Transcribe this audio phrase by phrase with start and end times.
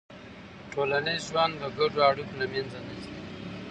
[0.71, 3.13] ټولنیز ژوند د ګډو اړیکو له منځه نه ځي.